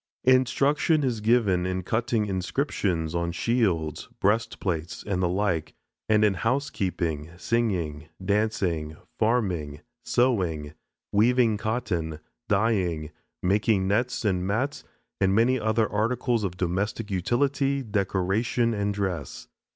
[0.25, 5.75] Instruction is given in cutting inscriptions on shields, breastplates, and the like,
[6.09, 10.73] and in housekeeping, singing, dancing, farming, sewing,
[11.11, 12.17] weaving cotton,
[12.49, 13.11] dyeing,
[13.43, 14.83] making nets and mats
[15.19, 19.49] and many other articles of domestic utility, decoration, and dress.